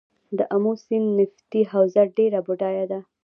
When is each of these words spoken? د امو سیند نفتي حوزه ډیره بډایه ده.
د 0.37 0.39
امو 0.55 0.73
سیند 0.83 1.07
نفتي 1.17 1.61
حوزه 1.71 2.03
ډیره 2.17 2.39
بډایه 2.47 2.85
ده. 2.91 2.99